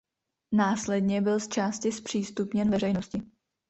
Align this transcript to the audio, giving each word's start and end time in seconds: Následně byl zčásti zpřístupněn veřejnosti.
Následně 0.51 1.21
byl 1.21 1.39
zčásti 1.39 1.91
zpřístupněn 1.91 2.71
veřejnosti. 2.71 3.21